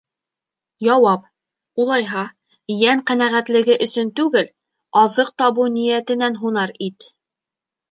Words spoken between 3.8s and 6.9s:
өсөн түгел, аҙыҡ табыу ниәтенән һунар